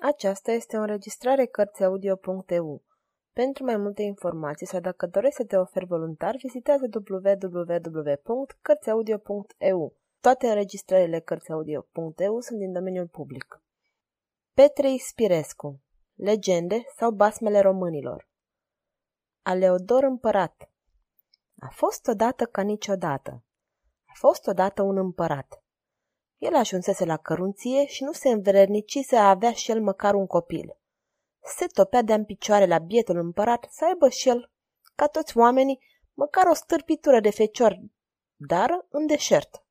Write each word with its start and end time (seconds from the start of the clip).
Aceasta 0.00 0.52
este 0.52 0.76
o 0.76 0.80
înregistrare 0.80 1.46
Cărțiaudio.eu. 1.46 2.82
Pentru 3.32 3.64
mai 3.64 3.76
multe 3.76 4.02
informații 4.02 4.66
sau 4.66 4.80
dacă 4.80 5.06
dorești 5.06 5.36
să 5.36 5.44
te 5.44 5.56
oferi 5.56 5.86
voluntar, 5.86 6.36
vizitează 6.42 6.88
www.cărțiaudio.eu. 7.10 9.96
Toate 10.20 10.46
înregistrările 10.46 11.20
Cărțiaudio.eu 11.20 12.40
sunt 12.40 12.58
din 12.58 12.72
domeniul 12.72 13.06
public. 13.06 13.62
Petrei 14.54 14.98
Spirescu 14.98 15.80
Legende 16.14 16.82
sau 16.96 17.10
basmele 17.10 17.60
românilor 17.60 18.28
Aleodor 19.42 20.02
Împărat 20.02 20.70
A 21.58 21.68
fost 21.70 22.06
odată 22.06 22.44
ca 22.44 22.62
niciodată. 22.62 23.44
A 24.06 24.12
fost 24.14 24.46
odată 24.46 24.82
un 24.82 24.96
împărat. 24.96 25.62
El 26.38 26.54
ajunsese 26.54 27.04
la 27.04 27.16
cărunție 27.16 27.86
și 27.86 28.04
nu 28.04 28.12
se 28.12 28.28
învrednicise 28.28 29.16
a 29.16 29.28
avea 29.28 29.52
și 29.52 29.70
el 29.70 29.82
măcar 29.82 30.14
un 30.14 30.26
copil. 30.26 30.76
Se 31.42 31.66
topea 31.66 32.02
de-a 32.02 32.24
picioare 32.24 32.66
la 32.66 32.78
bietul 32.78 33.16
împărat 33.16 33.66
să 33.70 33.84
aibă 33.84 34.08
și 34.08 34.28
el, 34.28 34.50
ca 34.94 35.06
toți 35.06 35.36
oamenii, 35.36 35.80
măcar 36.14 36.46
o 36.46 36.54
stârpitură 36.54 37.20
de 37.20 37.30
fecior, 37.30 37.78
dar 38.36 38.86
în 38.88 39.06
deșert. 39.06 39.62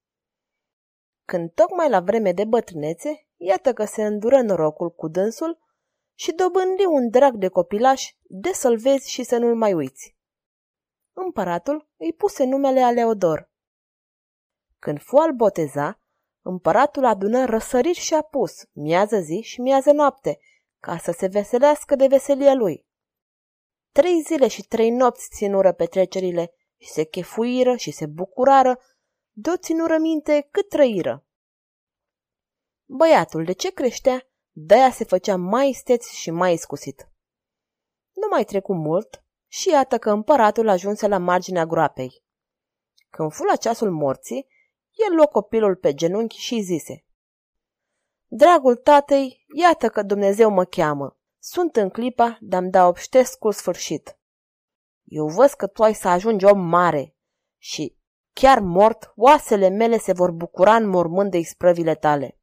Când 1.26 1.52
tocmai 1.52 1.90
la 1.90 2.00
vreme 2.00 2.32
de 2.32 2.46
bătrânețe, 2.46 3.28
iată 3.38 3.74
că 3.74 3.86
se 3.86 4.04
îndură 4.04 4.42
norocul 4.42 4.92
cu 4.92 5.08
dânsul 5.08 5.60
și 6.14 6.32
dobândi 6.32 6.86
un 6.86 7.10
drag 7.10 7.36
de 7.36 7.48
copilaș 7.48 8.12
de 8.22 8.52
să-l 8.52 8.78
vezi 8.78 9.12
și 9.12 9.24
să 9.24 9.38
nu-l 9.38 9.56
mai 9.56 9.74
uiți. 9.74 10.16
Împăratul 11.14 11.90
îi 11.98 12.14
puse 12.14 12.44
numele 12.44 12.82
Aleodor. 12.82 13.52
Când 14.80 15.02
fu 15.02 15.18
al 15.18 15.32
boteza, 15.32 16.02
Împăratul 16.50 17.06
adună 17.06 17.46
răsărit 17.46 17.96
și 17.96 18.14
apus, 18.14 18.64
miază 18.72 19.20
zi 19.20 19.42
și 19.42 19.62
miază 19.62 19.92
noapte, 19.92 20.40
ca 20.80 20.98
să 20.98 21.12
se 21.12 21.28
veselească 21.28 21.96
de 21.96 22.08
veselia 22.08 22.54
lui. 22.54 22.86
Trei 23.92 24.22
zile 24.22 24.48
și 24.48 24.68
trei 24.68 24.90
nopți 24.90 25.30
ținură 25.36 25.72
petrecerile 25.72 26.54
și 26.78 26.90
se 26.90 27.04
chefuiră 27.04 27.76
și 27.76 27.92
se 27.92 28.06
bucurară, 28.06 28.80
de 29.32 29.50
ținură 29.58 29.98
minte 29.98 30.48
cât 30.52 30.70
trăiră. 30.70 31.26
Băiatul 32.86 33.44
de 33.44 33.52
ce 33.52 33.72
creștea, 33.72 34.28
de-aia 34.52 34.92
se 34.92 35.04
făcea 35.04 35.36
mai 35.36 35.70
isteț 35.70 36.10
și 36.10 36.32
mai 36.32 36.54
iscusit. 36.54 37.10
Nu 38.14 38.28
mai 38.30 38.44
trecu 38.44 38.74
mult 38.74 39.24
și 39.48 39.70
iată 39.70 39.98
că 39.98 40.10
împăratul 40.10 40.68
ajunse 40.68 41.08
la 41.08 41.18
marginea 41.18 41.66
groapei. 41.66 42.24
Când 43.10 43.32
fu 43.32 43.44
la 43.44 43.56
ceasul 43.56 43.92
morții, 43.92 44.48
el 44.98 45.16
luă 45.16 45.26
copilul 45.26 45.76
pe 45.76 45.94
genunchi 45.94 46.38
și 46.38 46.62
zise 46.62 47.06
Dragul 48.28 48.76
tatei, 48.76 49.46
iată 49.56 49.90
că 49.90 50.02
Dumnezeu 50.02 50.50
mă 50.50 50.66
cheamă. 50.66 51.18
Sunt 51.40 51.76
în 51.76 51.90
clipa 51.90 52.38
de-am 52.42 52.70
da 52.70 52.88
obștescul 52.88 53.52
sfârșit. 53.52 54.20
Eu 55.04 55.28
văd 55.28 55.50
că 55.50 55.68
tu 55.68 55.84
ai 55.84 55.94
să 55.94 56.08
ajungi 56.08 56.46
om 56.46 56.60
mare 56.60 57.16
și, 57.58 57.98
chiar 58.34 58.60
mort, 58.60 59.12
oasele 59.16 59.70
mele 59.70 59.98
se 59.98 60.14
vor 60.14 60.32
bucura 60.32 60.76
în 60.76 60.88
mormânt 60.88 61.32
de 61.32 61.38
isprăvile 61.38 61.96
tale. 61.96 62.40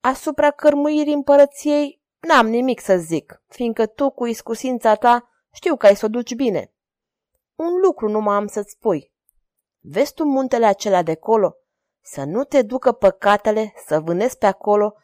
Asupra 0.00 0.50
cărmuirii 0.50 1.12
împărăției 1.12 2.02
n-am 2.20 2.46
nimic 2.46 2.80
să 2.80 2.96
zic, 2.96 3.42
fiindcă 3.46 3.86
tu 3.86 4.10
cu 4.10 4.26
iscusința 4.26 4.94
ta 4.94 5.28
știu 5.52 5.76
că 5.76 5.86
ai 5.86 5.96
să 5.96 6.04
o 6.04 6.08
duci 6.08 6.34
bine. 6.34 6.74
Un 7.54 7.80
lucru 7.84 8.08
nu 8.08 8.30
am 8.30 8.46
să-ți 8.46 8.70
spui. 8.70 9.12
Vezi 9.82 10.14
tu 10.14 10.24
muntele 10.24 10.66
acela 10.66 11.02
de 11.02 11.14
colo? 11.14 11.54
Să 12.00 12.24
nu 12.24 12.44
te 12.44 12.62
ducă 12.62 12.92
păcatele 12.92 13.72
să 13.86 14.00
vânezi 14.00 14.38
pe 14.38 14.46
acolo 14.46 14.96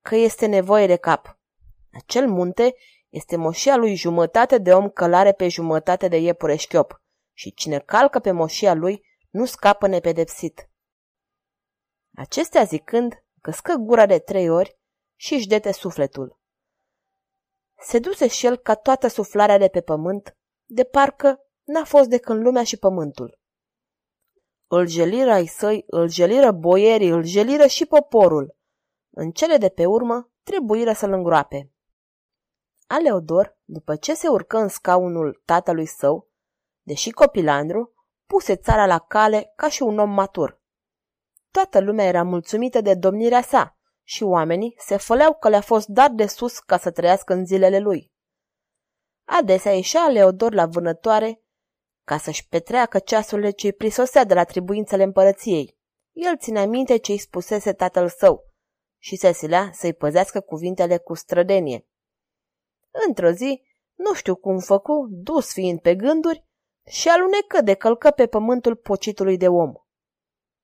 că 0.00 0.14
este 0.14 0.46
nevoie 0.46 0.86
de 0.86 0.96
cap. 0.96 1.38
Acel 1.92 2.28
munte 2.28 2.74
este 3.08 3.36
moșia 3.36 3.76
lui 3.76 3.94
jumătate 3.94 4.58
de 4.58 4.74
om 4.74 4.88
călare 4.90 5.32
pe 5.32 5.48
jumătate 5.48 6.08
de 6.08 6.16
iepure 6.16 6.56
șchiop 6.56 7.02
și 7.32 7.54
cine 7.54 7.78
calcă 7.78 8.18
pe 8.18 8.30
moșia 8.30 8.74
lui 8.74 9.04
nu 9.30 9.44
scapă 9.44 9.86
nepedepsit. 9.86 10.68
Acestea 12.16 12.62
zicând, 12.62 13.24
căscă 13.40 13.74
gura 13.74 14.06
de 14.06 14.18
trei 14.18 14.48
ori 14.48 14.78
și 15.16 15.34
își 15.34 15.46
dete 15.46 15.72
sufletul. 15.72 16.38
Se 17.78 17.98
duse 17.98 18.26
și 18.26 18.46
el 18.46 18.56
ca 18.56 18.74
toată 18.74 19.08
suflarea 19.08 19.58
de 19.58 19.68
pe 19.68 19.80
pământ, 19.80 20.36
de 20.64 20.84
parcă 20.84 21.40
n-a 21.62 21.84
fost 21.84 22.08
de 22.08 22.18
când 22.18 22.42
lumea 22.42 22.64
și 22.64 22.76
pământul. 22.76 23.38
Îl 24.76 24.86
jeliră 24.86 25.30
ai 25.30 25.46
săi, 25.46 25.84
îl 25.86 26.08
jeliră 26.08 26.50
boierii, 26.50 27.08
îl 27.08 27.24
jeliră 27.24 27.66
și 27.66 27.86
poporul. 27.86 28.56
În 29.10 29.30
cele 29.30 29.56
de 29.56 29.68
pe 29.68 29.86
urmă, 29.86 30.30
trebuiră 30.42 30.92
să-l 30.92 31.12
îngroape. 31.12 31.72
Aleodor, 32.86 33.58
după 33.64 33.96
ce 33.96 34.14
se 34.14 34.28
urcă 34.28 34.58
în 34.58 34.68
scaunul 34.68 35.42
tatălui 35.44 35.86
său, 35.86 36.28
deși 36.82 37.10
copilandru, 37.10 37.94
puse 38.26 38.56
țara 38.56 38.86
la 38.86 38.98
cale 38.98 39.52
ca 39.56 39.68
și 39.68 39.82
un 39.82 39.98
om 39.98 40.10
matur. 40.10 40.60
Toată 41.50 41.80
lumea 41.80 42.04
era 42.04 42.22
mulțumită 42.22 42.80
de 42.80 42.94
domnirea 42.94 43.42
sa 43.42 43.78
și 44.02 44.22
oamenii 44.22 44.74
se 44.78 44.96
făleau 44.96 45.34
că 45.34 45.48
le-a 45.48 45.60
fost 45.60 45.86
dat 45.86 46.10
de 46.10 46.26
sus 46.26 46.58
ca 46.58 46.78
să 46.78 46.90
trăiască 46.90 47.32
în 47.32 47.46
zilele 47.46 47.78
lui. 47.78 48.12
Adesea 49.24 49.72
ieșea 49.72 50.08
Leodor 50.08 50.54
la 50.54 50.66
vânătoare 50.66 51.43
ca 52.04 52.18
să-și 52.18 52.48
petreacă 52.48 52.98
ceasurile 52.98 53.50
ce-i 53.50 53.72
prisosea 53.72 54.24
de 54.24 54.34
la 54.34 54.44
tribuințele 54.44 55.02
împărăției. 55.02 55.76
El 56.12 56.36
ținea 56.38 56.66
minte 56.66 56.96
ce-i 56.96 57.18
spusese 57.18 57.72
tatăl 57.72 58.08
său 58.08 58.52
și 58.98 59.16
se 59.16 59.32
silea 59.32 59.70
să-i 59.72 59.94
păzească 59.94 60.40
cuvintele 60.40 60.98
cu 60.98 61.14
strădenie. 61.14 61.86
Într-o 63.06 63.30
zi, 63.30 63.62
nu 63.94 64.14
știu 64.14 64.36
cum 64.36 64.58
făcu, 64.58 65.06
dus 65.10 65.52
fiind 65.52 65.80
pe 65.80 65.94
gânduri, 65.94 66.44
și 66.86 67.08
alunecă 67.08 67.60
de 67.60 67.74
călcă 67.74 68.10
pe 68.10 68.26
pământul 68.26 68.76
pocitului 68.76 69.36
de 69.36 69.48
om. 69.48 69.72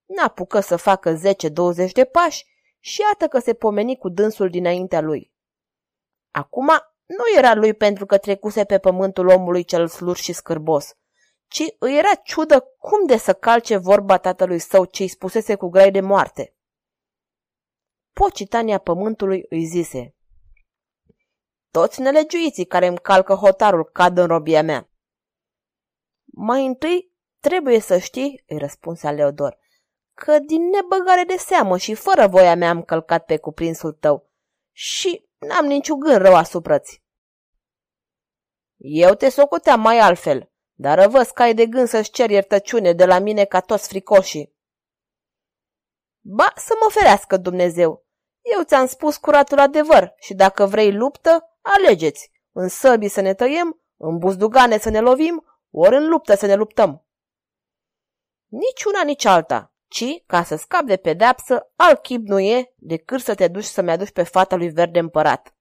N-apucă 0.06 0.60
să 0.60 0.76
facă 0.76 1.14
10-20 1.14 1.92
de 1.92 2.04
pași 2.04 2.46
și 2.78 3.00
iată 3.00 3.26
că 3.28 3.38
se 3.38 3.54
pomeni 3.54 3.96
cu 3.96 4.08
dânsul 4.08 4.50
dinaintea 4.50 5.00
lui. 5.00 5.32
Acum 6.30 6.66
nu 7.06 7.24
era 7.36 7.54
lui 7.54 7.74
pentru 7.74 8.06
că 8.06 8.18
trecuse 8.18 8.64
pe 8.64 8.78
pământul 8.78 9.28
omului 9.28 9.64
cel 9.64 9.88
slur 9.88 10.16
și 10.16 10.32
scârbos, 10.32 10.94
ci 11.50 11.74
îi 11.78 11.96
era 11.96 12.14
ciudă 12.14 12.60
cum 12.60 13.06
de 13.06 13.16
să 13.16 13.34
calce 13.34 13.76
vorba 13.76 14.18
tatălui 14.18 14.58
său 14.58 14.84
ce-i 14.84 15.08
spusese 15.08 15.54
cu 15.54 15.68
grai 15.68 15.90
de 15.90 16.00
moarte. 16.00 16.54
Pocitania 18.12 18.78
pământului 18.78 19.46
îi 19.48 19.64
zise, 19.64 20.14
Toți 21.70 22.00
nelegiuiții 22.00 22.64
care 22.64 22.86
îmi 22.86 22.98
calcă 22.98 23.34
hotarul 23.34 23.84
cad 23.84 24.18
în 24.18 24.26
robia 24.26 24.62
mea. 24.62 24.90
Mai 26.24 26.66
întâi 26.66 27.12
trebuie 27.40 27.80
să 27.80 27.98
știi, 27.98 28.44
îi 28.46 28.58
răspunse 28.58 29.06
Aleodor, 29.06 29.58
că 30.14 30.38
din 30.38 30.62
nebăgare 30.62 31.24
de 31.24 31.36
seamă 31.36 31.76
și 31.76 31.94
fără 31.94 32.26
voia 32.26 32.54
mea 32.54 32.68
am 32.68 32.82
călcat 32.82 33.24
pe 33.24 33.36
cuprinsul 33.36 33.92
tău 33.92 34.30
și 34.72 35.28
n-am 35.38 35.66
niciun 35.66 35.98
gând 35.98 36.16
rău 36.16 36.34
asupra-ți. 36.34 37.02
Eu 38.76 39.14
te 39.14 39.28
socoteam 39.28 39.80
mai 39.80 39.98
altfel, 39.98 40.50
dar 40.80 40.98
răvăs 40.98 41.30
că 41.30 41.42
ai 41.42 41.54
de 41.54 41.66
gând 41.66 41.88
să-ți 41.88 42.10
cer 42.10 42.30
iertăciune 42.30 42.92
de 42.92 43.04
la 43.04 43.18
mine 43.18 43.44
ca 43.44 43.60
toți 43.60 43.88
fricoșii. 43.88 44.54
Ba, 46.20 46.52
să 46.56 46.74
mă 46.82 46.90
ferească 46.90 47.36
Dumnezeu! 47.36 48.06
Eu 48.56 48.62
ți-am 48.62 48.86
spus 48.86 49.16
curatul 49.16 49.58
adevăr 49.58 50.14
și 50.16 50.34
dacă 50.34 50.66
vrei 50.66 50.92
luptă, 50.92 51.58
alegeți. 51.60 52.30
În 52.52 52.68
săbii 52.68 53.08
să 53.08 53.20
ne 53.20 53.34
tăiem, 53.34 53.80
în 53.96 54.18
buzdugane 54.18 54.78
să 54.78 54.90
ne 54.90 55.00
lovim, 55.00 55.44
ori 55.70 55.96
în 55.96 56.08
luptă 56.08 56.34
să 56.34 56.46
ne 56.46 56.54
luptăm. 56.54 57.06
Nici 58.46 58.84
una, 58.84 59.02
nici 59.02 59.24
alta, 59.24 59.74
ci, 59.88 60.22
ca 60.26 60.44
să 60.44 60.56
scap 60.56 60.82
de 60.82 60.96
pedeapsă, 60.96 61.72
alt 61.76 62.02
chip 62.02 62.26
nu 62.26 62.40
e 62.40 62.74
decât 62.76 63.20
să 63.20 63.34
te 63.34 63.48
duci 63.48 63.64
să-mi 63.64 63.90
aduci 63.90 64.12
pe 64.12 64.22
fata 64.22 64.56
lui 64.56 64.68
verde 64.68 64.98
împărat. 64.98 65.54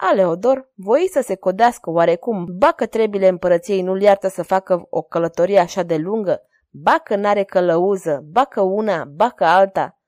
Aleodor 0.00 0.72
voi 0.74 1.08
să 1.10 1.20
se 1.20 1.34
codească 1.34 1.90
oarecum, 1.90 2.46
ba 2.58 2.72
că 2.72 2.86
trebile 2.86 3.28
împărăției 3.28 3.82
nu-l 3.82 4.00
iartă 4.00 4.28
să 4.28 4.42
facă 4.42 4.86
o 4.90 5.02
călătorie 5.02 5.58
așa 5.58 5.82
de 5.82 5.96
lungă, 5.96 6.42
ba 6.70 6.98
că 6.98 7.16
n-are 7.16 7.44
călăuză, 7.44 8.20
ba 8.24 8.44
că 8.44 8.60
una, 8.60 9.04
ba 9.04 9.30
că 9.30 9.44
alta. 9.44 10.00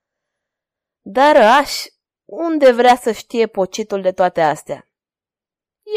Dar 1.00 1.36
aș, 1.36 1.84
unde 2.24 2.72
vrea 2.72 2.96
să 2.96 3.12
știe 3.12 3.46
pocitul 3.46 4.02
de 4.02 4.12
toate 4.12 4.40
astea? 4.40 4.88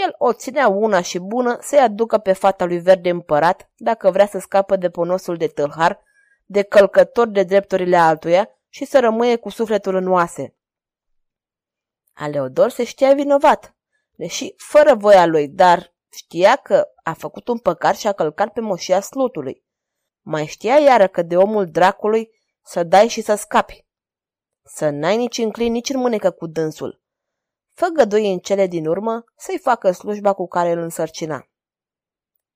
El 0.05 0.15
o 0.17 0.33
ținea 0.33 0.67
una 0.67 1.01
și 1.01 1.19
bună 1.19 1.57
să-i 1.61 1.79
aducă 1.79 2.17
pe 2.17 2.33
fata 2.33 2.65
lui 2.65 2.79
verde 2.79 3.09
împărat, 3.09 3.71
dacă 3.75 4.11
vrea 4.11 4.27
să 4.27 4.39
scapă 4.39 4.75
de 4.75 4.89
ponosul 4.89 5.37
de 5.37 5.47
tâlhar, 5.47 6.03
de 6.45 6.61
călcător 6.61 7.27
de 7.27 7.43
drepturile 7.43 7.97
altuia 7.97 8.49
și 8.69 8.85
să 8.85 8.99
rămâie 8.99 9.35
cu 9.35 9.49
sufletul 9.49 9.95
în 9.95 10.11
oase. 10.11 10.55
Aleodor 12.13 12.69
se 12.69 12.83
știa 12.83 13.13
vinovat 13.13 13.75
deși 14.15 14.54
fără 14.57 14.95
voia 14.95 15.25
lui, 15.25 15.48
dar 15.48 15.94
știa 16.12 16.56
că 16.56 16.88
a 17.04 17.13
făcut 17.13 17.48
un 17.48 17.57
păcat 17.57 17.95
și 17.95 18.07
a 18.07 18.12
călcat 18.12 18.54
pe 18.54 18.62
moșia 18.62 19.00
slutului. 19.00 19.65
Mai 20.21 20.45
știa 20.45 20.77
iară 20.77 21.07
că 21.07 21.21
de 21.21 21.38
omul 21.38 21.65
dracului 21.65 22.30
să 22.62 22.83
dai 22.83 23.07
și 23.07 23.21
să 23.21 23.36
scapi. 23.36 23.86
Să 24.63 24.89
n-ai 24.89 25.18
nici 25.18 25.38
înclin, 25.38 25.71
nici 25.71 25.89
în 25.89 26.00
mânecă 26.00 26.31
cu 26.31 26.48
dânsul. 26.48 27.01
făgădui 27.74 28.31
în 28.31 28.39
cele 28.39 28.68
din 28.68 28.88
urmă 28.88 29.24
să-i 29.36 29.60
facă 29.60 29.92
slujba 29.92 30.33
cu 30.33 30.48
care 30.48 30.71
îl 30.71 30.77
însărcina. 30.77 31.48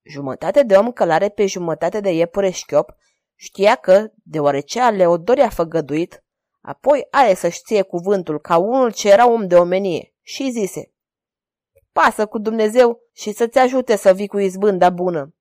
Jumătate 0.02 0.62
de 0.62 0.76
om 0.76 0.92
călare 0.92 1.28
pe 1.28 1.46
jumătate 1.46 2.00
de 2.00 2.10
iepure 2.10 2.50
șchiop 2.50 2.94
știa 3.34 3.74
că, 3.74 4.10
deoarece 4.14 4.80
Aleodor 4.80 5.38
a 5.38 5.48
făgăduit, 5.48 6.24
apoi 6.60 7.06
are 7.10 7.34
să-și 7.34 7.62
ție 7.62 7.82
cuvântul 7.82 8.40
ca 8.40 8.56
unul 8.56 8.92
ce 8.92 9.10
era 9.10 9.28
om 9.28 9.46
de 9.46 9.56
omenie 9.56 10.14
și 10.22 10.50
zise 10.50 10.92
Pasă 12.02 12.26
cu 12.26 12.38
Dumnezeu 12.38 13.00
și 13.12 13.32
să-ți 13.32 13.58
ajute 13.58 13.96
să 13.96 14.12
vii 14.12 14.28
cu 14.28 14.38
izbânda 14.38 14.90
bună. 14.90 15.34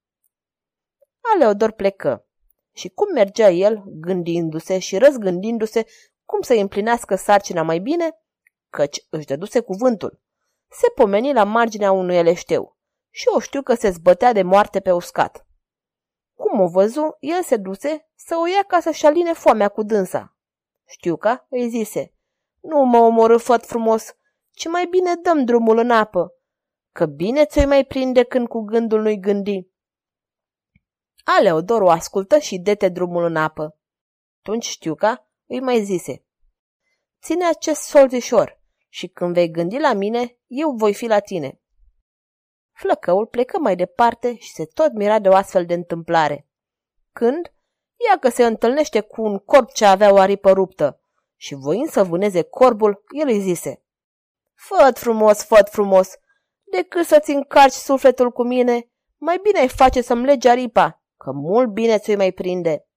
Aleodor 1.33 1.71
plecă 1.71 2.27
și 2.74 2.89
cum 2.89 3.13
mergea 3.13 3.50
el, 3.50 3.83
gândindu-se 3.86 4.80
și 4.80 4.98
răzgândindu-se 4.98 5.86
cum 6.25 6.42
să 6.42 6.54
împlinească 6.54 7.15
sarcina 7.15 7.62
mai 7.62 7.80
bine, 7.80 8.19
căci 8.69 9.06
își 9.09 9.25
dăduse 9.25 9.59
cuvântul. 9.59 10.21
Se 10.69 10.88
pomeni 10.95 11.33
la 11.33 11.44
marginea 11.44 11.92
unui 11.92 12.15
eleșteu 12.15 12.77
și 13.09 13.27
o 13.36 13.39
știu 13.39 13.62
că 13.62 13.74
se 13.74 13.89
zbătea 13.89 14.33
de 14.33 14.42
moarte 14.42 14.80
pe 14.80 14.92
uscat. 14.92 15.48
Cum 16.33 16.59
o 16.59 16.68
văzu, 16.68 17.18
el 17.19 17.44
se 17.44 17.57
duse 17.57 18.09
să 18.15 18.36
o 18.42 18.48
ia 18.48 18.63
ca 18.63 18.80
să-și 18.80 19.06
aline 19.06 19.33
foamea 19.33 19.68
cu 19.68 19.83
dânsa. 19.83 20.36
Știuca 20.86 21.45
îi 21.50 21.69
zise, 21.69 22.13
nu 22.59 22.77
mă 22.77 22.98
omorâ 22.98 23.38
făt 23.38 23.65
frumos, 23.65 24.15
ci 24.51 24.68
mai 24.68 24.86
bine 24.86 25.15
dăm 25.15 25.45
drumul 25.45 25.77
în 25.77 25.92
apă, 25.92 26.31
că 26.97 27.05
bine 27.05 27.45
ți-o 27.45 27.67
mai 27.67 27.85
prinde 27.85 28.23
când 28.23 28.47
cu 28.47 28.61
gândul 28.61 29.01
nu-i 29.01 29.19
gândi. 29.19 29.67
Aleodor 31.23 31.81
o 31.81 31.89
ascultă 31.89 32.39
și 32.39 32.57
dete 32.57 32.89
drumul 32.89 33.23
în 33.23 33.35
apă. 33.35 33.79
Atunci 34.39 34.65
Știuca 34.65 35.29
îi 35.45 35.59
mai 35.59 35.83
zise, 35.83 36.25
Ține 37.21 37.45
acest 37.45 37.81
solzișor 37.81 38.61
și 38.89 39.07
când 39.07 39.33
vei 39.33 39.51
gândi 39.51 39.79
la 39.79 39.94
mine, 39.94 40.38
eu 40.47 40.71
voi 40.71 40.94
fi 40.94 41.05
la 41.05 41.19
tine. 41.19 41.61
Flăcăul 42.71 43.25
plecă 43.25 43.59
mai 43.59 43.75
departe 43.75 44.38
și 44.38 44.51
se 44.51 44.65
tot 44.65 44.94
mira 44.94 45.19
de 45.19 45.29
o 45.29 45.35
astfel 45.35 45.65
de 45.65 45.73
întâmplare. 45.73 46.47
Când, 47.11 47.53
ia 48.09 48.17
că 48.19 48.29
se 48.29 48.45
întâlnește 48.45 48.99
cu 48.99 49.21
un 49.21 49.38
corp 49.38 49.71
ce 49.71 49.85
avea 49.85 50.13
o 50.13 50.17
aripă 50.17 50.51
ruptă 50.51 51.01
și 51.35 51.53
voind 51.53 51.89
să 51.89 52.03
vâneze 52.03 52.41
corbul, 52.41 53.03
el 53.21 53.27
îi 53.27 53.41
zise 53.41 53.81
Făt 54.55 54.97
frumos, 54.97 55.44
făt 55.44 55.69
frumos, 55.69 56.17
decât 56.72 57.06
să-ți 57.06 57.31
încarci 57.31 57.72
sufletul 57.72 58.31
cu 58.31 58.44
mine, 58.44 58.90
mai 59.18 59.40
bine 59.44 59.60
ai 59.60 59.69
face 59.69 60.02
să-mi 60.02 60.25
legi 60.25 60.48
aripa, 60.48 61.04
că 61.18 61.31
mult 61.31 61.69
bine 61.69 61.98
ți-o 61.98 62.16
mai 62.16 62.31
prinde. 62.31 62.88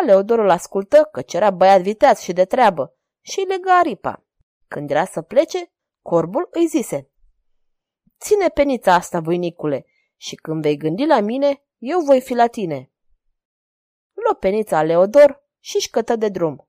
Aleodorul 0.00 0.50
ascultă 0.50 1.08
că 1.12 1.22
era 1.32 1.50
băiat 1.50 1.80
viteaz 1.80 2.18
și 2.18 2.32
de 2.32 2.44
treabă 2.44 2.96
și 3.20 3.38
îi 3.38 3.44
lega 3.44 3.78
aripa. 3.78 4.24
Când 4.68 4.90
era 4.90 5.04
să 5.04 5.22
plece, 5.22 5.72
corbul 6.02 6.48
îi 6.52 6.66
zise 6.66 7.10
Ține 8.20 8.48
penița 8.48 8.94
asta, 8.94 9.20
voinicule, 9.20 9.86
și 10.16 10.34
când 10.34 10.62
vei 10.62 10.76
gândi 10.76 11.06
la 11.06 11.20
mine, 11.20 11.64
eu 11.78 12.00
voi 12.00 12.20
fi 12.20 12.34
la 12.34 12.46
tine. 12.46 12.92
Luă 14.12 14.34
penița 14.34 14.82
Leodor 14.82 15.48
și-și 15.58 15.90
cătă 15.90 16.16
de 16.16 16.28
drum. 16.28 16.68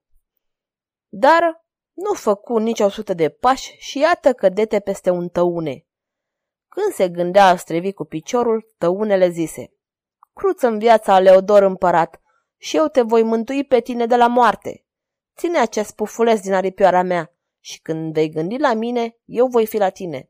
Dar 1.08 1.66
nu 1.94 2.14
făcu 2.14 2.58
nici 2.58 2.80
o 2.80 2.90
sută 2.90 3.14
de 3.14 3.30
pași 3.30 3.76
și 3.78 4.00
iată 4.00 4.34
că 4.34 4.50
dete 4.50 4.80
peste 4.80 5.10
un 5.10 5.30
tăune. 5.30 5.86
Când 6.76 6.94
se 6.94 7.10
gândea 7.10 7.46
a 7.46 7.56
strevi 7.56 7.92
cu 7.94 8.04
piciorul, 8.04 8.74
tăunele 8.78 9.30
zise 9.30 9.74
Cruță 10.34 10.68
în 10.68 10.80
viața 10.80 11.20
Leodor 11.20 11.62
împărat 11.62 12.22
și 12.58 12.78
eu 12.78 12.88
te 12.88 13.02
voi 13.02 13.24
mântui 13.24 13.64
pe 13.64 13.80
tine 13.80 14.06
de 14.06 14.16
la 14.16 14.28
moarte. 14.28 14.86
Ține 15.38 15.58
acest 15.58 15.96
pufuleț 15.96 16.40
din 16.40 16.54
aripioara 16.54 17.02
mea 17.02 17.34
și 17.60 17.82
când 17.82 18.14
vei 18.14 18.30
gândi 18.30 18.58
la 18.58 18.74
mine, 18.74 19.18
eu 19.26 19.48
voi 19.48 19.66
fi 19.66 19.78
la 19.78 19.90
tine. 19.90 20.30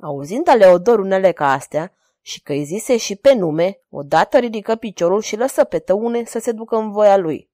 Auzind 0.00 0.48
Aleodor 0.48 0.98
unele 0.98 1.32
ca 1.32 1.52
astea 1.52 1.94
și 2.20 2.42
că 2.42 2.52
îi 2.52 2.64
zise 2.64 2.96
și 2.96 3.16
pe 3.16 3.32
nume, 3.32 3.80
odată 3.88 4.38
ridică 4.38 4.74
piciorul 4.74 5.20
și 5.20 5.36
lăsă 5.36 5.64
pe 5.64 5.78
tăune 5.78 6.24
să 6.24 6.38
se 6.38 6.52
ducă 6.52 6.76
în 6.76 6.90
voia 6.90 7.16
lui. 7.16 7.50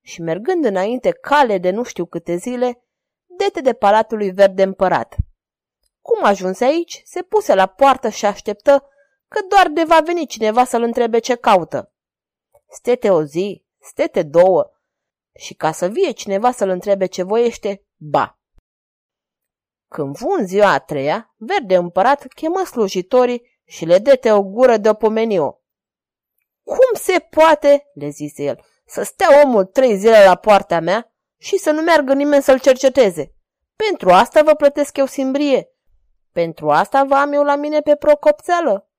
Și 0.00 0.20
mergând 0.20 0.64
înainte 0.64 1.10
cale 1.10 1.58
de 1.58 1.70
nu 1.70 1.82
știu 1.82 2.06
câte 2.06 2.36
zile, 2.36 2.84
dete 3.26 3.60
de 3.60 3.72
palatul 3.72 4.18
lui 4.18 4.30
verde 4.30 4.62
împărat. 4.62 5.16
Cum 6.04 6.24
ajunse 6.24 6.64
aici, 6.64 7.02
se 7.04 7.22
puse 7.22 7.54
la 7.54 7.66
poartă 7.66 8.08
și 8.08 8.26
așteptă 8.26 8.88
că 9.28 9.40
doar 9.48 9.68
de 9.68 9.84
va 9.84 10.00
veni 10.00 10.26
cineva 10.26 10.64
să-l 10.64 10.82
întrebe 10.82 11.18
ce 11.18 11.34
caută. 11.34 11.92
Stete 12.68 13.10
o 13.10 13.24
zi, 13.24 13.64
stete 13.80 14.22
două, 14.22 14.70
și 15.34 15.54
ca 15.54 15.72
să 15.72 15.88
vie 15.88 16.10
cineva 16.10 16.52
să-l 16.52 16.68
întrebe 16.68 17.06
ce 17.06 17.22
voiește, 17.22 17.86
ba. 17.96 18.38
Când 19.88 20.16
fu 20.16 20.28
în 20.28 20.46
ziua 20.46 20.72
a 20.72 20.78
treia, 20.78 21.34
verde 21.36 21.76
împărat 21.76 22.26
chemă 22.26 22.64
slujitorii 22.64 23.60
și 23.64 23.84
le 23.84 23.98
dete 23.98 24.32
o 24.32 24.42
gură 24.42 24.76
de 24.76 24.88
opomeniu. 24.88 25.62
Cum 26.62 27.00
se 27.00 27.18
poate, 27.30 27.90
le 27.94 28.08
zise 28.08 28.42
el, 28.42 28.64
să 28.86 29.02
stea 29.02 29.42
omul 29.44 29.64
trei 29.64 29.96
zile 29.96 30.24
la 30.24 30.34
poarta 30.34 30.80
mea 30.80 31.14
și 31.38 31.56
să 31.56 31.70
nu 31.70 31.82
meargă 31.82 32.14
nimeni 32.14 32.42
să-l 32.42 32.60
cerceteze? 32.60 33.34
Pentru 33.76 34.10
asta 34.10 34.42
vă 34.42 34.54
plătesc 34.54 34.96
eu 34.96 35.06
simbrie. 35.06 35.68
Pentru 36.34 36.70
asta 36.70 37.04
vă 37.04 37.14
am 37.14 37.32
eu 37.32 37.42
la 37.42 37.56
mine 37.56 37.80
pe 37.80 37.96
procopțeală. 37.96 38.90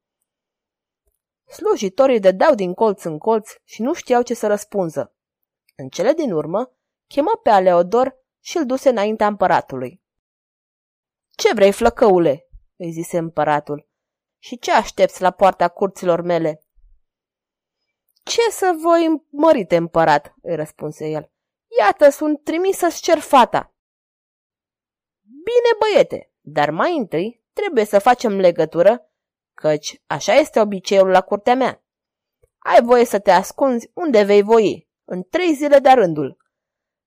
Slujitorii 1.47 2.19
dădeau 2.19 2.55
din 2.55 2.73
colț 2.73 3.03
în 3.03 3.17
colț 3.17 3.49
și 3.63 3.81
nu 3.81 3.93
știau 3.93 4.21
ce 4.21 4.33
să 4.33 4.47
răspunză. 4.47 5.15
În 5.75 5.89
cele 5.89 6.13
din 6.13 6.31
urmă, 6.31 6.75
chemă 7.07 7.39
pe 7.43 7.49
Aleodor 7.49 8.17
și 8.39 8.57
îl 8.57 8.65
duse 8.65 8.89
înaintea 8.89 9.27
împăratului. 9.27 10.03
Ce 11.29 11.53
vrei, 11.53 11.71
flăcăule?" 11.71 12.47
îi 12.75 12.91
zise 12.91 13.17
împăratul. 13.17 13.89
Și 14.37 14.59
ce 14.59 14.71
aștepți 14.71 15.21
la 15.21 15.31
poarta 15.31 15.67
curților 15.67 16.21
mele?" 16.21 16.63
Ce 18.23 18.41
să 18.51 18.77
voi, 18.81 19.25
mărite 19.29 19.75
împărat?" 19.75 20.33
îi 20.41 20.55
răspunse 20.55 21.07
el. 21.07 21.31
Iată, 21.79 22.09
sunt 22.09 22.43
trimis 22.43 22.77
să-ți 22.77 23.01
cer 23.01 23.19
fata." 23.19 23.73
Bine, 25.21 25.77
băiete, 25.79 26.29
dar 26.47 26.69
mai 26.69 26.97
întâi 26.97 27.43
trebuie 27.53 27.85
să 27.85 27.99
facem 27.99 28.37
legătură, 28.37 29.09
căci 29.53 30.01
așa 30.07 30.33
este 30.33 30.59
obiceiul 30.59 31.07
la 31.07 31.21
curtea 31.21 31.55
mea. 31.55 31.83
Ai 32.57 32.81
voie 32.83 33.05
să 33.05 33.19
te 33.19 33.31
ascunzi 33.31 33.91
unde 33.93 34.23
vei 34.23 34.41
voi, 34.41 34.89
în 35.05 35.23
trei 35.23 35.53
zile 35.53 35.79
de 35.79 35.89
rândul. 35.89 36.37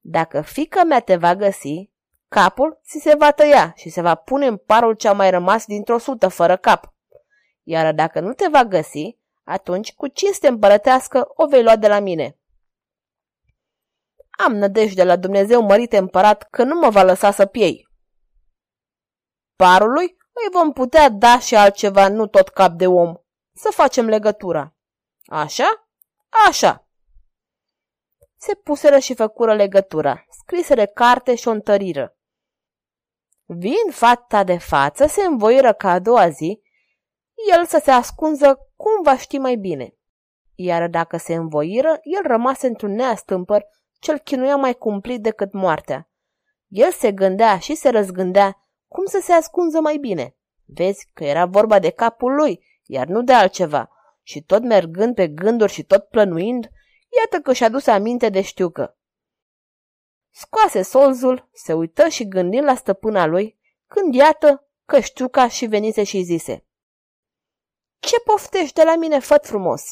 Dacă 0.00 0.40
fica 0.40 0.84
mea 0.84 1.00
te 1.00 1.16
va 1.16 1.34
găsi, 1.34 1.90
capul 2.28 2.80
ți 2.84 2.98
se 3.02 3.14
va 3.16 3.30
tăia 3.30 3.72
și 3.76 3.88
se 3.88 4.00
va 4.00 4.14
pune 4.14 4.46
în 4.46 4.56
parul 4.56 4.94
ce 4.94 5.08
a 5.08 5.12
mai 5.12 5.30
rămas 5.30 5.66
dintr-o 5.66 5.98
sută 5.98 6.28
fără 6.28 6.56
cap. 6.56 6.94
Iar 7.62 7.94
dacă 7.94 8.20
nu 8.20 8.32
te 8.32 8.48
va 8.48 8.64
găsi, 8.64 9.18
atunci 9.44 9.94
cu 9.94 10.06
cinste 10.06 10.48
împărătească 10.48 11.32
o 11.34 11.46
vei 11.46 11.62
lua 11.62 11.76
de 11.76 11.88
la 11.88 12.00
mine. 12.00 12.38
Am 14.30 14.56
nădejde 14.56 15.04
la 15.04 15.16
Dumnezeu 15.16 15.62
mărite 15.62 15.96
împărat 15.96 16.42
că 16.50 16.64
nu 16.64 16.78
mă 16.78 16.88
va 16.88 17.02
lăsa 17.02 17.30
să 17.30 17.46
piei. 17.46 17.87
Parului 19.62 20.16
îi 20.32 20.50
vom 20.52 20.72
putea 20.72 21.08
da 21.08 21.38
și 21.38 21.56
altceva, 21.56 22.08
nu 22.08 22.26
tot 22.26 22.48
cap 22.48 22.72
de 22.72 22.86
om. 22.86 23.14
Să 23.54 23.70
facem 23.72 24.06
legătura. 24.06 24.74
Așa? 25.26 25.88
Așa 26.48 26.88
se 28.38 28.54
puseră 28.54 28.98
și 28.98 29.14
făcură 29.14 29.54
legătura, 29.54 30.24
scriseră 30.30 30.86
carte 30.86 31.34
și 31.34 31.48
o 31.48 31.50
întăriră. 31.50 32.16
Vin 33.44 33.90
fata 33.90 34.44
de 34.44 34.58
față, 34.58 35.06
se 35.06 35.22
învoiră 35.22 35.72
ca 35.72 35.90
a 35.90 35.98
doua 35.98 36.28
zi, 36.28 36.60
el 37.56 37.66
să 37.66 37.80
se 37.84 37.90
ascunză 37.90 38.70
cum 38.76 39.02
va 39.02 39.16
ști 39.16 39.38
mai 39.38 39.56
bine. 39.56 39.94
Iar 40.54 40.88
dacă 40.88 41.16
se 41.16 41.34
învoiră, 41.34 41.98
el 42.02 42.22
rămase 42.22 42.66
într-un 42.66 42.92
neastâmpăr 42.92 43.64
cel 44.00 44.18
chinuia 44.18 44.56
mai 44.56 44.74
cumplit 44.74 45.22
decât 45.22 45.52
moartea. 45.52 46.10
El 46.68 46.90
se 46.90 47.12
gândea 47.12 47.58
și 47.58 47.74
se 47.74 47.88
răzgândea 47.88 48.67
cum 48.88 49.04
să 49.04 49.20
se 49.22 49.32
ascunză 49.32 49.80
mai 49.80 49.96
bine. 49.96 50.36
Vezi 50.64 51.08
că 51.14 51.24
era 51.24 51.46
vorba 51.46 51.78
de 51.78 51.90
capul 51.90 52.34
lui, 52.34 52.64
iar 52.84 53.06
nu 53.06 53.22
de 53.22 53.32
altceva. 53.32 53.90
Și 54.22 54.42
tot 54.42 54.62
mergând 54.62 55.14
pe 55.14 55.28
gânduri 55.28 55.72
și 55.72 55.84
tot 55.84 56.08
plănuind, 56.08 56.68
Iată 57.20 57.40
că 57.42 57.52
și-a 57.52 57.68
dus 57.68 57.86
aminte 57.86 58.28
de 58.28 58.40
știucă. 58.40 58.98
Scoase 60.30 60.82
solzul, 60.82 61.48
se 61.52 61.72
uită 61.72 62.08
și 62.08 62.28
gândind 62.28 62.64
la 62.64 62.74
stăpâna 62.74 63.26
lui, 63.26 63.58
când 63.86 64.14
iată 64.14 64.68
că 64.84 65.00
știuca 65.00 65.48
și 65.48 65.66
venise 65.66 66.04
și 66.04 66.22
zise. 66.22 66.66
Ce 67.98 68.20
poftești 68.20 68.74
de 68.74 68.82
la 68.82 68.96
mine, 68.96 69.18
făt 69.18 69.46
frumos? 69.46 69.82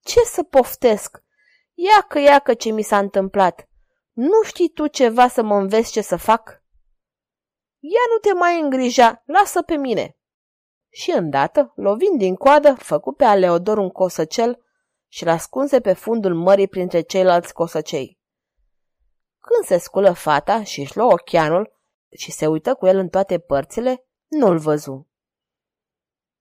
Ce 0.00 0.20
să 0.20 0.42
poftesc? 0.42 1.22
Ia 1.74 2.00
că 2.08 2.18
ia 2.18 2.38
că 2.38 2.54
ce 2.54 2.70
mi 2.70 2.82
s-a 2.82 2.98
întâmplat. 2.98 3.68
Nu 4.12 4.42
știi 4.42 4.68
tu 4.68 4.86
ceva 4.86 5.28
să 5.28 5.42
mă 5.42 5.56
înveți 5.56 5.92
ce 5.92 6.00
să 6.00 6.16
fac? 6.16 6.59
Ia 7.82 8.00
nu 8.12 8.18
te 8.20 8.38
mai 8.38 8.60
îngrija, 8.60 9.22
lasă 9.26 9.62
pe 9.62 9.76
mine. 9.76 10.16
Și 10.88 11.10
îndată, 11.10 11.72
lovind 11.76 12.18
din 12.18 12.34
coadă, 12.34 12.74
făcu 12.74 13.12
pe 13.12 13.24
Aleodor 13.24 13.78
un 13.78 13.88
cosăcel 13.88 14.64
și 15.08 15.24
l-ascunse 15.24 15.80
pe 15.80 15.92
fundul 15.92 16.34
mării 16.34 16.68
printre 16.68 17.00
ceilalți 17.00 17.52
cosăcei. 17.52 18.18
Când 19.38 19.66
se 19.66 19.78
sculă 19.78 20.12
fata 20.12 20.62
și 20.62 20.80
își 20.80 20.96
luă 20.96 21.12
ochianul 21.12 21.72
și 22.16 22.30
se 22.30 22.46
uită 22.46 22.74
cu 22.74 22.86
el 22.86 22.96
în 22.96 23.08
toate 23.08 23.38
părțile, 23.38 24.06
nu-l 24.28 24.58
văzu. 24.58 25.08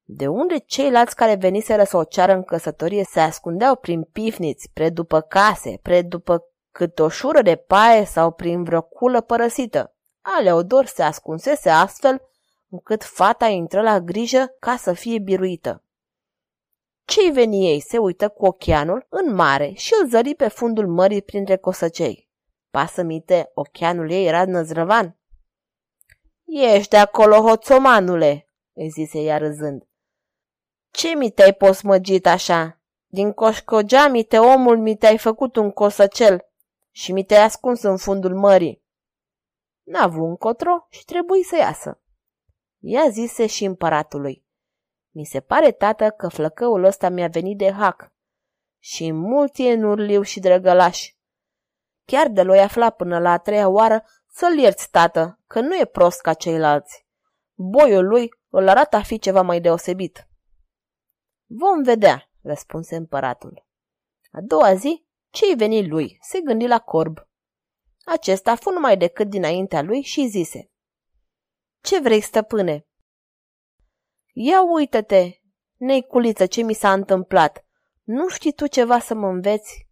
De 0.03 0.27
unde 0.27 0.57
ceilalți 0.57 1.15
care 1.15 1.35
veniseră 1.35 1.83
să 1.83 1.97
o 1.97 2.03
ceară 2.03 2.33
în 2.33 2.43
căsătorie 2.43 3.03
se 3.03 3.19
ascundeau 3.19 3.75
prin 3.75 4.03
pifniți, 4.03 4.69
pre 4.73 4.89
după 4.89 5.21
case, 5.21 5.79
pre 5.81 6.01
după 6.01 6.43
cât 6.71 6.99
o 6.99 7.09
șură 7.09 7.41
de 7.41 7.55
paie 7.55 8.05
sau 8.05 8.31
prin 8.31 8.63
vreo 8.63 8.81
culă 8.81 9.21
părăsită. 9.21 9.93
Aleodor 10.21 10.85
se 10.85 11.03
ascunsese 11.03 11.69
astfel 11.69 12.21
încât 12.69 13.03
fata 13.03 13.47
intră 13.47 13.81
la 13.81 13.99
grijă 13.99 14.55
ca 14.59 14.75
să 14.75 14.93
fie 14.93 15.19
biruită. 15.19 15.83
Cei 17.05 17.31
veni 17.31 17.67
ei 17.67 17.79
se 17.79 17.97
uită 17.97 18.29
cu 18.29 18.45
ocheanul 18.45 19.05
în 19.09 19.33
mare 19.33 19.71
și 19.71 19.93
îl 20.01 20.09
zări 20.09 20.35
pe 20.35 20.47
fundul 20.47 20.87
mării 20.87 21.21
printre 21.21 21.57
cosăcei. 21.57 22.29
Pasămite, 22.69 23.51
ocheanul 23.53 24.11
ei 24.11 24.25
era 24.25 24.45
năzrăvan. 24.45 25.17
Ești 26.45 26.89
de 26.89 26.97
acolo, 26.97 27.35
hoțomanule, 27.35 28.47
îi 28.73 28.89
zise 28.89 29.19
ea 29.19 29.37
râzând. 29.37 29.87
Ce 30.91 31.15
mi 31.15 31.31
te-ai 31.31 31.53
posmăgit 31.53 32.25
așa? 32.25 32.81
Din 33.07 33.33
coșcogea 33.33 34.07
mi 34.07 34.23
te 34.23 34.37
omul 34.37 34.77
mi 34.77 34.97
te-ai 34.97 35.17
făcut 35.17 35.55
un 35.55 35.71
cosăcel 35.71 36.45
și 36.91 37.11
mi 37.11 37.25
te-ai 37.25 37.43
ascuns 37.43 37.81
în 37.81 37.97
fundul 37.97 38.35
mării. 38.35 38.83
N-a 39.89 40.03
avut 40.03 40.27
încotro 40.27 40.87
și 40.89 41.05
trebuie 41.05 41.43
să 41.43 41.55
iasă. 41.55 42.01
Ea 42.79 43.09
zise 43.09 43.47
și 43.47 43.65
împăratului. 43.65 44.45
Mi 45.09 45.25
se 45.25 45.39
pare, 45.39 45.71
tată, 45.71 46.09
că 46.09 46.27
flăcăul 46.27 46.83
ăsta 46.83 47.09
mi-a 47.09 47.27
venit 47.27 47.57
de 47.57 47.71
hac. 47.71 48.11
Și 48.79 49.11
mulți 49.11 49.61
e 49.61 49.75
nurliu 49.75 50.21
și 50.21 50.39
drăgălaș. 50.39 51.13
Chiar 52.05 52.27
de 52.27 52.41
l-o 52.41 52.61
afla 52.61 52.89
până 52.89 53.19
la 53.19 53.31
a 53.31 53.37
treia 53.37 53.67
oară 53.67 54.03
să-l 54.27 54.57
ierți, 54.57 54.89
tată, 54.89 55.39
că 55.47 55.59
nu 55.59 55.75
e 55.75 55.85
prost 55.85 56.21
ca 56.21 56.33
ceilalți. 56.33 57.07
Boiul 57.53 58.07
lui 58.07 58.29
îl 58.49 58.67
arată 58.67 58.95
a 58.95 59.01
fi 59.01 59.19
ceva 59.19 59.41
mai 59.41 59.61
deosebit. 59.61 60.27
Vom 61.45 61.83
vedea, 61.83 62.29
răspunse 62.41 62.95
împăratul. 62.95 63.65
A 64.31 64.39
doua 64.41 64.73
zi, 64.73 65.05
ce-i 65.29 65.55
veni 65.55 65.87
lui, 65.87 66.17
se 66.21 66.39
gândi 66.39 66.67
la 66.67 66.79
corb. 66.79 67.28
Acesta 68.11 68.55
fu 68.55 68.69
numai 68.69 68.97
decât 68.97 69.29
dinaintea 69.29 69.81
lui 69.81 70.01
și 70.01 70.27
zise. 70.27 70.71
Ce 71.81 71.99
vrei, 71.99 72.21
stăpâne? 72.21 72.87
Ia 74.33 74.61
uită-te, 74.61 75.31
neiculiță, 75.75 76.45
ce 76.45 76.61
mi 76.61 76.73
s-a 76.73 76.93
întâmplat. 76.93 77.65
Nu 78.03 78.27
știi 78.27 78.53
tu 78.53 78.67
ceva 78.67 78.99
să 78.99 79.13
mă 79.13 79.27
înveți? 79.27 79.87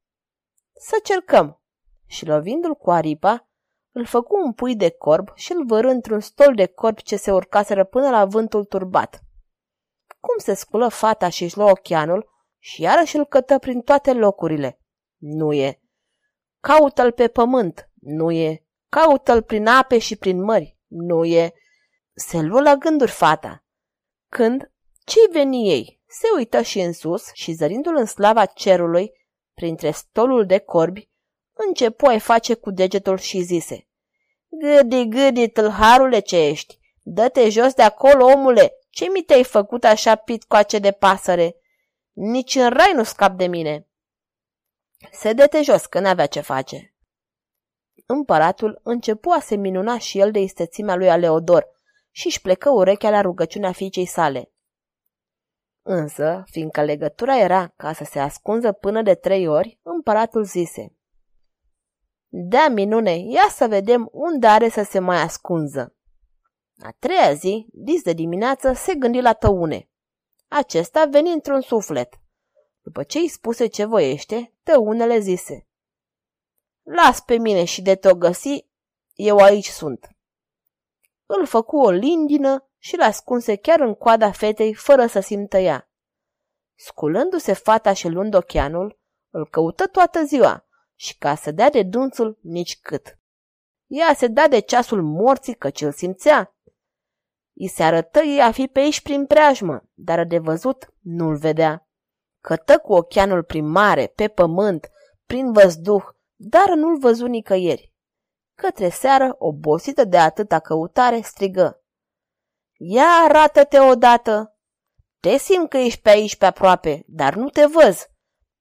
Să 0.74 1.00
cercăm. 1.04 1.62
Și 2.06 2.26
lovindu-l 2.26 2.76
cu 2.76 2.92
aripa, 2.92 3.50
îl 3.92 4.06
făcu 4.06 4.36
un 4.46 4.54
pui 4.54 4.76
de 4.76 4.90
corb 4.90 5.32
și 5.36 5.52
îl 5.52 5.66
vără 5.66 5.90
într-un 5.90 6.20
stol 6.20 6.56
de 6.56 6.66
corb 6.66 6.98
ce 6.98 7.16
se 7.16 7.32
urcaseră 7.32 7.84
până 7.84 8.10
la 8.10 8.26
vântul 8.26 8.66
turbat. 8.66 9.24
Cum 10.20 10.38
se 10.38 10.54
sculă 10.54 10.88
fata 10.88 11.30
și 11.30 11.44
își 11.44 11.58
lua 11.58 11.70
ochianul 11.70 12.30
și 12.58 12.82
iarăși 12.82 13.18
îl 13.18 13.26
cătă 13.26 13.60
prin 13.60 13.82
toate 13.82 14.14
locurile. 14.14 14.80
Nu 15.18 15.54
e. 15.54 15.82
Caută-l 16.60 17.12
pe 17.12 17.28
pământ. 17.28 17.87
Nu 18.00 18.32
e. 18.32 18.64
Caută-l 18.90 19.42
prin 19.42 19.68
ape 19.68 19.98
și 19.98 20.16
prin 20.16 20.44
mări. 20.44 20.78
Nu 20.88 21.26
e. 21.26 21.54
Se 22.14 22.42
luă 22.42 22.62
la 22.62 22.76
gânduri 22.76 23.12
fata. 23.12 23.64
Când 24.30 24.72
ce 25.06 25.20
veni 25.32 25.70
ei, 25.70 26.02
se 26.08 26.28
uită 26.38 26.62
și 26.62 26.80
în 26.80 26.94
sus 26.94 27.30
și 27.34 27.52
zărindu-l 27.52 27.96
în 27.96 28.06
slava 28.06 28.46
cerului, 28.46 29.12
printre 29.54 29.92
stolul 29.92 30.46
de 30.46 30.58
corbi, 30.58 31.10
începu 31.54 32.06
a 32.06 32.18
face 32.18 32.54
cu 32.54 32.72
degetul 32.72 33.18
și 33.18 33.42
zise 33.42 33.88
Gâdi, 34.48 35.08
gâdi, 35.08 35.48
tâlharule 35.48 36.20
ce 36.20 36.38
ești! 36.38 36.80
Dă-te 37.02 37.50
jos 37.50 37.74
de 37.74 37.82
acolo, 37.82 38.26
omule! 38.26 38.74
Ce 38.90 39.10
mi 39.10 39.22
te-ai 39.22 39.44
făcut 39.44 39.84
așa 39.84 40.16
pitcoace 40.16 40.80
de 40.80 40.92
pasăre? 40.92 41.56
Nici 42.14 42.56
în 42.56 42.70
rai 42.70 42.92
nu 42.94 43.04
scap 43.04 43.38
de 43.38 43.48
mine!" 43.48 43.88
Se 45.12 45.34
dete 45.34 45.62
jos, 45.62 45.86
că 45.86 46.00
n-avea 46.00 46.26
ce 46.26 46.40
face. 46.40 46.96
Împăratul 48.10 48.80
începu 48.84 49.30
a 49.30 49.40
se 49.40 49.56
minuna 49.56 49.98
și 49.98 50.20
el 50.20 50.32
de 50.32 50.40
istețimea 50.40 50.96
lui 50.96 51.10
Aleodor 51.10 51.68
și 52.12 52.28
își 52.28 52.42
plecă 52.42 52.70
urechea 52.70 53.10
la 53.10 53.22
rugăciunea 53.22 53.72
fiicei 53.72 54.06
sale. 54.06 54.52
Însă, 55.82 56.44
fiindcă 56.46 56.84
legătura 56.84 57.40
era 57.40 57.74
ca 57.76 57.94
să 57.94 58.04
se 58.04 58.20
ascunză 58.20 58.72
până 58.72 59.02
de 59.02 59.16
trei 59.16 59.48
ori, 59.48 59.80
împăratul 59.82 60.44
zise 60.44 60.96
Da, 62.28 62.68
minune, 62.68 63.18
ia 63.18 63.48
să 63.50 63.68
vedem 63.68 64.10
unde 64.12 64.48
are 64.48 64.70
să 64.70 64.84
se 64.84 65.00
mai 65.00 65.22
ascunză. 65.22 65.96
A 66.80 66.96
treia 67.00 67.34
zi, 67.34 67.68
dis 67.72 68.02
de 68.02 68.14
dimineață, 68.14 68.74
se 68.74 68.96
gândi 68.96 69.22
la 69.22 69.34
tăune. 69.34 69.90
Acesta 70.48 71.06
veni 71.06 71.32
într-un 71.32 71.62
suflet. 71.62 72.20
După 72.82 73.04
ce 73.04 73.20
îi 73.20 73.28
spuse 73.28 73.68
ce 73.68 73.86
voiește, 73.86 74.54
tăunele 74.64 75.20
zise. 75.20 75.67
Las 76.90 77.20
pe 77.20 77.38
mine 77.38 77.64
și 77.64 77.82
de 77.82 77.96
te-o 77.96 78.16
găsi, 78.16 78.66
eu 79.14 79.38
aici 79.38 79.68
sunt. 79.68 80.10
Îl 81.26 81.46
făcu 81.46 81.78
o 81.78 81.90
lindină 81.90 82.70
și 82.78 82.96
l 82.96 83.02
ascunse 83.02 83.56
chiar 83.56 83.80
în 83.80 83.94
coada 83.94 84.32
fetei 84.32 84.74
fără 84.74 85.06
să 85.06 85.20
simtă 85.20 85.58
ea. 85.58 85.90
Sculându-se 86.76 87.54
fata 87.54 87.94
și 87.94 88.08
luând 88.08 88.34
ocheanul, 88.34 89.00
îl 89.30 89.48
căută 89.50 89.88
toată 89.88 90.24
ziua 90.24 90.66
și 90.96 91.18
ca 91.18 91.36
să 91.36 91.52
dea 91.52 91.70
de 91.70 91.84
dunțul 91.84 92.40
nici 92.42 92.80
cât. 92.82 93.20
Ea 93.88 94.14
se 94.14 94.28
da 94.28 94.48
de 94.48 94.60
ceasul 94.60 95.04
morții 95.04 95.56
căci 95.56 95.82
îl 95.82 95.92
simțea. 95.92 96.56
I 97.54 97.68
se 97.68 97.84
arătă 97.84 98.20
ei 98.20 98.42
a 98.42 98.52
fi 98.52 98.68
pe 98.68 98.80
aici 98.80 99.02
prin 99.02 99.26
preajmă, 99.26 99.84
dar 99.94 100.26
de 100.26 100.38
văzut 100.38 100.94
nu-l 101.00 101.36
vedea. 101.36 101.88
Cătă 102.42 102.78
cu 102.78 102.94
ocheanul 102.94 103.44
prin 103.44 103.68
mare, 103.68 104.08
pe 104.08 104.28
pământ, 104.28 104.92
prin 105.26 105.52
văzduh, 105.52 106.16
dar 106.40 106.74
nu-l 106.74 106.98
văzu 106.98 107.26
nicăieri. 107.26 107.94
Către 108.56 108.90
seară, 108.90 109.36
obosită 109.40 110.04
de 110.04 110.18
atâta 110.18 110.60
căutare, 110.60 111.22
strigă. 111.22 111.84
Ia 112.78 113.08
arată-te 113.24 113.80
odată! 113.80 114.52
Te 115.20 115.38
simt 115.38 115.70
că 115.70 115.78
ești 115.78 116.02
pe 116.02 116.10
aici 116.10 116.36
pe 116.36 116.46
aproape, 116.46 117.04
dar 117.08 117.36
nu 117.36 117.50
te 117.50 117.66
văz. 117.66 118.08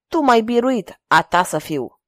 Tu 0.07 0.21
mai 0.21 0.41
biruit, 0.41 1.01
a 1.07 1.23
ta 1.23 1.43
să 1.43 1.59
fiu. 1.59 2.01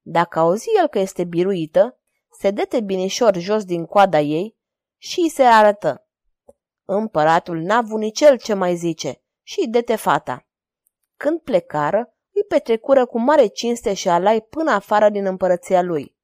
Dacă 0.00 0.38
auzi 0.38 0.68
el 0.78 0.86
că 0.86 0.98
este 0.98 1.24
biruită, 1.24 2.00
se 2.38 2.50
dete 2.50 2.80
binișor 2.80 3.36
jos 3.36 3.64
din 3.64 3.86
coada 3.86 4.20
ei 4.20 4.58
și 4.96 5.20
îi 5.20 5.28
se 5.28 5.42
arătă. 5.42 6.08
Împăratul 6.84 7.58
n-a 7.58 7.76
avut 7.76 7.98
nici 7.98 8.20
el 8.20 8.38
ce 8.38 8.54
mai 8.54 8.76
zice 8.76 9.22
și 9.42 9.68
dete 9.68 9.96
fata. 9.96 10.46
Când 11.16 11.40
plecară, 11.40 12.14
îi 12.40 12.46
petrecură 12.48 13.06
cu 13.06 13.18
mare 13.18 13.46
cinste 13.46 13.94
și 13.94 14.08
alai 14.08 14.40
până 14.40 14.70
afară 14.70 15.08
din 15.08 15.26
împărăția 15.26 15.82
lui. 15.82 16.16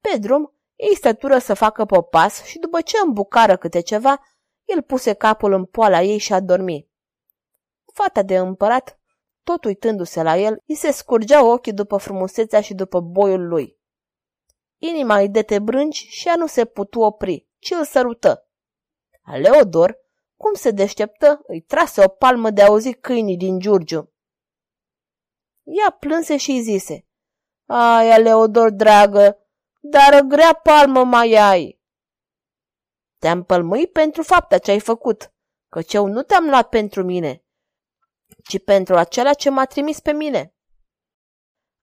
Pe 0.00 0.18
drum, 0.18 0.54
ei 0.76 0.94
stătură 0.96 1.38
să 1.38 1.54
facă 1.54 1.84
popas 1.84 2.44
și 2.44 2.58
după 2.58 2.80
ce 2.80 2.96
îmbucară 3.04 3.56
câte 3.56 3.80
ceva, 3.80 4.20
el 4.64 4.82
puse 4.82 5.12
capul 5.12 5.52
în 5.52 5.64
poala 5.64 6.02
ei 6.02 6.18
și 6.18 6.32
a 6.32 6.40
dormi. 6.40 6.88
Fata 7.92 8.22
de 8.22 8.36
împărat, 8.36 9.00
tot 9.42 9.64
uitându-se 9.64 10.22
la 10.22 10.36
el, 10.36 10.62
îi 10.66 10.74
se 10.74 10.90
scurgea 10.90 11.44
ochii 11.44 11.72
după 11.72 11.96
frumusețea 11.96 12.60
și 12.60 12.74
după 12.74 13.00
boiul 13.00 13.48
lui. 13.48 13.78
Inima 14.78 15.18
îi 15.18 15.28
dete 15.28 15.58
brânci 15.58 16.06
și 16.08 16.28
ea 16.28 16.34
nu 16.36 16.46
se 16.46 16.64
putu 16.64 17.00
opri, 17.00 17.46
ci 17.58 17.70
îl 17.70 17.84
sărută. 17.84 18.48
Leodor, 19.40 19.98
cum 20.36 20.54
se 20.54 20.70
deșteptă, 20.70 21.40
îi 21.46 21.60
trase 21.60 22.04
o 22.04 22.08
palmă 22.08 22.50
de 22.50 22.62
auzi 22.62 22.92
câinii 22.92 23.36
din 23.36 23.58
Giurgiu. 23.58 24.12
Ea 25.72 25.90
plânse 25.90 26.36
și 26.36 26.50
îi 26.50 26.60
zise, 26.60 27.06
Aia, 27.66 28.18
Leodor, 28.18 28.70
dragă, 28.70 29.38
dar 29.80 30.20
grea 30.20 30.52
palmă 30.52 31.04
mai 31.04 31.32
ai. 31.32 31.80
Te-am 33.18 33.44
pălmuit 33.44 33.92
pentru 33.92 34.22
fapta 34.22 34.58
ce 34.58 34.70
ai 34.70 34.80
făcut, 34.80 35.32
căci 35.68 35.92
eu 35.92 36.06
nu 36.06 36.22
te-am 36.22 36.44
luat 36.44 36.68
pentru 36.68 37.02
mine, 37.02 37.44
ci 38.44 38.64
pentru 38.64 38.96
acela 38.96 39.34
ce 39.34 39.50
m-a 39.50 39.64
trimis 39.64 40.00
pe 40.00 40.12
mine. 40.12 40.54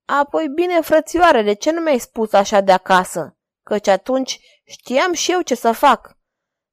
Apoi, 0.05 0.47
bine, 0.49 0.81
frățioare, 0.81 1.41
de 1.41 1.53
ce 1.53 1.71
nu 1.71 1.81
mi-ai 1.81 1.99
spus 1.99 2.33
așa 2.33 2.61
de 2.61 2.71
acasă? 2.71 3.37
Căci 3.63 3.87
atunci 3.87 4.39
știam 4.63 5.13
și 5.13 5.31
eu 5.31 5.41
ce 5.41 5.55
să 5.55 5.71
fac. 5.71 6.17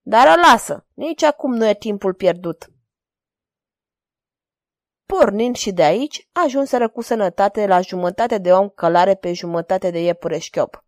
Dar 0.00 0.38
lasă, 0.38 0.86
nici 0.94 1.22
acum 1.22 1.54
nu 1.54 1.68
e 1.68 1.74
timpul 1.74 2.14
pierdut. 2.14 2.73
Pornind 5.18 5.56
și 5.56 5.72
de 5.72 5.82
aici, 5.82 6.28
ajunseră 6.32 6.88
cu 6.88 7.00
sănătate 7.00 7.66
la 7.66 7.80
jumătate 7.80 8.38
de 8.38 8.52
om 8.52 8.68
călare 8.68 9.14
pe 9.14 9.32
jumătate 9.32 9.90
de 9.90 10.00
iepure 10.00 10.38
șchiop. 10.38 10.84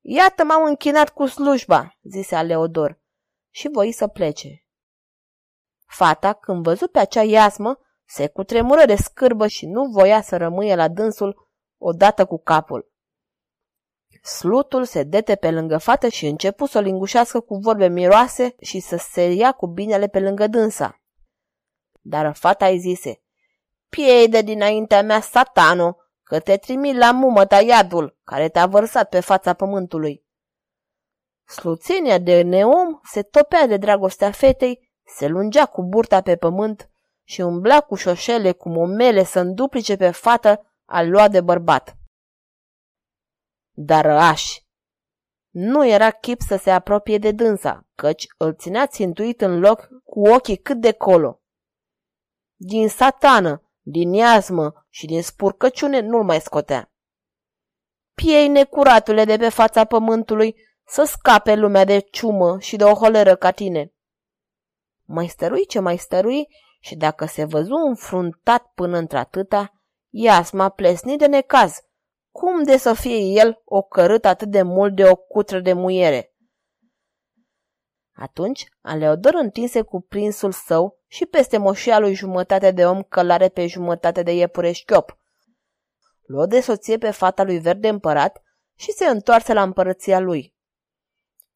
Iată 0.00 0.44
m-am 0.44 0.64
închinat 0.64 1.08
cu 1.08 1.26
slujba, 1.26 1.98
zise 2.02 2.34
Aleodor, 2.34 3.00
și 3.50 3.68
voi 3.72 3.92
să 3.92 4.06
plece. 4.06 4.66
Fata, 5.86 6.32
când 6.32 6.62
văzut 6.62 6.90
pe 6.90 6.98
acea 6.98 7.22
iasmă, 7.22 7.78
se 8.04 8.28
cutremură 8.28 8.84
de 8.84 8.96
scârbă 8.96 9.46
și 9.46 9.66
nu 9.66 9.84
voia 9.84 10.22
să 10.22 10.36
rămâie 10.36 10.74
la 10.74 10.88
dânsul 10.88 11.50
odată 11.78 12.24
cu 12.26 12.38
capul. 12.38 12.92
Slutul 14.22 14.84
se 14.84 15.02
dete 15.02 15.34
pe 15.34 15.50
lângă 15.50 15.78
fată 15.78 16.08
și 16.08 16.26
începu 16.26 16.66
să 16.66 16.78
o 16.78 16.80
lingușească 16.80 17.40
cu 17.40 17.56
vorbe 17.56 17.88
miroase 17.88 18.54
și 18.60 18.80
să 18.80 18.96
se 18.96 19.32
ia 19.32 19.52
cu 19.52 19.66
binele 19.66 20.08
pe 20.08 20.20
lângă 20.20 20.46
dânsa. 20.46 21.00
Dar 22.08 22.34
fata 22.34 22.66
îi 22.66 22.78
zise, 22.78 23.22
Piei 23.88 24.28
dinaintea 24.28 25.02
mea, 25.02 25.20
satano, 25.20 25.96
că 26.22 26.40
te 26.40 26.56
trimit 26.56 26.96
la 26.96 27.12
mumăta 27.12 27.60
iadul, 27.60 28.18
care 28.24 28.48
te-a 28.48 28.66
vărsat 28.66 29.08
pe 29.08 29.20
fața 29.20 29.54
pământului. 29.54 30.24
Sluțenia 31.44 32.18
de 32.18 32.42
neom 32.42 33.00
se 33.02 33.22
topea 33.22 33.66
de 33.66 33.76
dragostea 33.76 34.30
fetei, 34.30 34.92
se 35.16 35.26
lungea 35.26 35.66
cu 35.66 35.82
burta 35.82 36.20
pe 36.20 36.36
pământ 36.36 36.90
și 37.24 37.40
umbla 37.40 37.80
cu 37.80 37.94
șoșele 37.94 38.52
cu 38.52 38.68
momele 38.68 39.24
să 39.24 39.40
înduplice 39.40 39.96
pe 39.96 40.10
fată 40.10 40.74
al 40.84 41.10
lua 41.10 41.28
de 41.28 41.40
bărbat. 41.40 41.96
Dar 43.70 44.06
aș! 44.06 44.58
Nu 45.50 45.86
era 45.86 46.10
chip 46.10 46.40
să 46.40 46.56
se 46.56 46.70
apropie 46.70 47.18
de 47.18 47.32
dânsa, 47.32 47.86
căci 47.94 48.26
îl 48.36 48.54
ținea 48.54 48.86
țintuit 48.86 49.40
în 49.40 49.58
loc 49.58 49.88
cu 50.04 50.28
ochii 50.28 50.56
cât 50.56 50.80
de 50.80 50.92
colo. 50.92 51.40
Din 52.56 52.88
satană, 52.88 53.70
din 53.80 54.12
iasmă 54.12 54.86
și 54.88 55.06
din 55.06 55.22
spurcăciune 55.22 56.00
nu-l 56.00 56.24
mai 56.24 56.40
scotea. 56.40 56.92
Piei 58.14 58.48
necuratule 58.48 59.24
de 59.24 59.36
pe 59.36 59.48
fața 59.48 59.84
pământului 59.84 60.56
să 60.86 61.04
scape 61.04 61.54
lumea 61.54 61.84
de 61.84 61.98
ciumă 61.98 62.58
și 62.60 62.76
de 62.76 62.84
o 62.84 62.94
holeră 62.94 63.36
ca 63.36 63.50
tine. 63.50 63.92
Mai 65.04 65.28
stărui 65.28 65.66
ce 65.66 65.78
mai 65.78 65.96
stărui 65.96 66.48
și 66.80 66.96
dacă 66.96 67.24
se 67.24 67.44
văzu 67.44 67.74
înfruntat 67.74 68.72
până 68.74 68.98
într-atâta, 68.98 69.70
Iasma 70.18 70.68
plesni 70.68 71.16
de 71.16 71.26
necaz. 71.26 71.80
Cum 72.30 72.62
de 72.62 72.76
să 72.76 72.92
fie 72.92 73.40
el 73.40 73.62
ocărât 73.64 74.24
atât 74.24 74.48
de 74.48 74.62
mult 74.62 74.94
de 74.94 75.08
o 75.08 75.16
cutră 75.16 75.60
de 75.60 75.72
muiere? 75.72 76.34
Atunci, 78.12 78.66
Aleodor 78.80 79.34
întinse 79.34 79.82
cu 79.82 80.00
prinsul 80.00 80.52
său 80.52 80.95
și 81.06 81.26
peste 81.26 81.58
moșia 81.58 81.98
lui 81.98 82.14
jumătate 82.14 82.70
de 82.70 82.86
om 82.86 83.02
călare 83.02 83.48
pe 83.48 83.66
jumătate 83.66 84.22
de 84.22 84.32
iepure 84.32 84.72
șchiop. 84.72 85.18
Luă 86.26 86.46
de 86.46 86.60
soție 86.60 86.98
pe 86.98 87.10
fata 87.10 87.42
lui 87.42 87.58
verde 87.58 87.88
împărat 87.88 88.42
și 88.74 88.92
se 88.92 89.06
întoarse 89.06 89.52
la 89.52 89.62
împărăția 89.62 90.18
lui. 90.18 90.54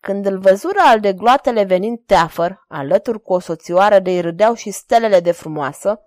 Când 0.01 0.27
îl 0.27 0.39
văzură 0.39 0.79
al 0.85 1.01
de 1.01 1.13
gloatele 1.13 1.65
venind 1.65 1.99
teafăr, 2.07 2.65
alături 2.69 3.23
cu 3.23 3.33
o 3.33 3.39
soțioară 3.39 3.99
de 3.99 4.21
râdeau 4.21 4.55
și 4.55 4.71
stelele 4.71 5.21
de 5.21 5.33
frumoasă, 5.33 6.01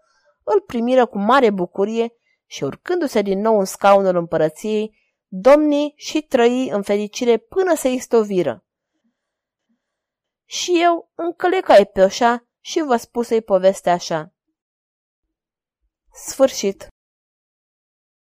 îl 0.44 0.62
primiră 0.62 1.06
cu 1.06 1.18
mare 1.18 1.50
bucurie 1.50 2.14
și 2.46 2.64
urcându-se 2.64 3.22
din 3.22 3.40
nou 3.40 3.60
în 3.60 3.66
scaunul 3.66 4.16
împărăției, 4.16 4.98
domnii 5.28 5.94
și 5.96 6.22
trăi 6.22 6.70
în 6.70 6.82
fericire 6.82 7.38
până 7.38 7.76
se 7.76 7.90
istoviră. 7.90 8.66
Și 10.46 10.82
eu 10.82 11.12
încălecai 11.16 11.86
pe 11.86 12.04
oșa 12.04 12.48
și 12.66 12.82
vă 12.82 12.96
spusei 12.96 13.42
povestea 13.42 13.94
așa. 13.94 14.34
Sfârșit 16.14 16.88